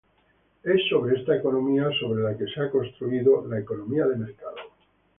Es 0.63 0.81
sobre 0.89 1.15
esta 1.19 1.35
economía 1.35 1.87
sobre 1.99 2.23
la 2.23 2.35
que 2.35 2.47
se 2.47 2.59
ha 2.59 2.71
construido 2.71 3.45
la 3.45 3.59
economía 3.59 4.07
de 4.07 4.15
mercado. 4.15 4.57